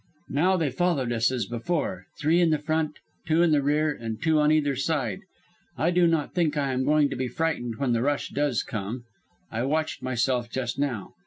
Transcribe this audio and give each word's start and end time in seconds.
Now 0.31 0.57
they 0.57 0.71
followed 0.71 1.11
us 1.11 1.31
as 1.31 1.45
before 1.45 2.07
three 2.19 2.41
in 2.41 2.49
the 2.49 2.57
front, 2.57 2.97
two 3.27 3.43
in 3.43 3.51
the 3.51 3.61
rear 3.61 3.93
and 3.93 4.19
two 4.19 4.39
on 4.39 4.51
either 4.51 4.75
side. 4.75 5.19
I 5.77 5.91
do 5.91 6.07
not 6.07 6.33
think 6.33 6.57
I 6.57 6.73
am 6.73 6.85
going 6.85 7.07
to 7.11 7.15
be 7.15 7.27
frightened 7.27 7.75
when 7.75 7.91
the 7.93 8.01
rush 8.01 8.29
does 8.29 8.63
come. 8.63 9.03
I 9.51 9.61
watched 9.61 10.01
myself 10.01 10.49
just 10.49 10.79
now. 10.79 11.13